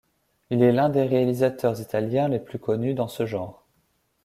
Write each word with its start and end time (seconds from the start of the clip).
Il 0.49 0.63
est 0.63 0.71
l'un 0.71 0.89
des 0.89 1.03
réalisateurs 1.03 1.79
italiens 1.79 2.27
les 2.27 2.39
plus 2.39 2.57
connus 2.57 2.95
dans 2.95 3.07
ce 3.07 3.27
genre. 3.27 3.67